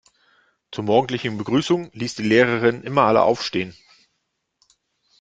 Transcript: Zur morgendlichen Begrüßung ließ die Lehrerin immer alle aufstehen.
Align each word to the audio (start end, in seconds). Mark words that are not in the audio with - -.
Zur 0.71 0.85
morgendlichen 0.85 1.37
Begrüßung 1.37 1.91
ließ 1.93 2.15
die 2.15 2.23
Lehrerin 2.23 2.81
immer 2.81 3.03
alle 3.03 3.21
aufstehen. 3.21 3.75